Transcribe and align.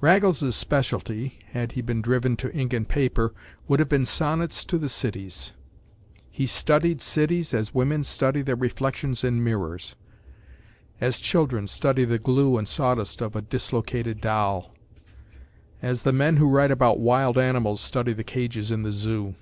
Raggles’s 0.00 0.54
specialty, 0.54 1.40
had 1.50 1.72
he 1.72 1.82
been 1.82 2.00
driven 2.00 2.36
to 2.36 2.54
ink 2.54 2.72
and 2.72 2.86
paper, 2.88 3.34
would 3.66 3.80
have 3.80 3.88
been 3.88 4.04
sonnets 4.04 4.64
to 4.64 4.78
the 4.78 4.88
cities. 4.88 5.50
He 6.30 6.46
studied 6.46 7.02
cities 7.02 7.52
as 7.52 7.74
women 7.74 8.04
study 8.04 8.40
their 8.42 8.54
reflections 8.54 9.24
in 9.24 9.42
mirrors; 9.42 9.96
as 11.00 11.18
children 11.18 11.66
study 11.66 12.04
the 12.04 12.20
glue 12.20 12.56
and 12.56 12.68
sawdust 12.68 13.20
of 13.20 13.34
a 13.34 13.42
dislocated 13.42 14.20
doll; 14.20 14.72
as 15.82 16.02
the 16.04 16.12
men 16.12 16.36
who 16.36 16.48
write 16.48 16.70
about 16.70 17.00
wild 17.00 17.36
animals 17.36 17.80
study 17.80 18.12
the 18.12 18.22
cages 18.22 18.70
in 18.70 18.84
the 18.84 18.92
zoo. 18.92 19.34